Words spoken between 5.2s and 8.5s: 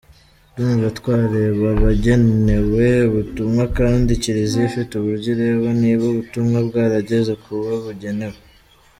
ireba niba ubutumwa bwarageze kubo bugenewe.